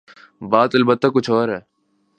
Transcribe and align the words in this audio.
بات 0.41 0.75
البتہ 0.75 1.07
کچھ 1.13 1.29
اور 1.29 1.49
ہے۔ 1.49 1.59